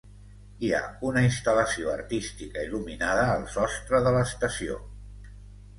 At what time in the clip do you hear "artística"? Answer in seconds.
1.97-2.65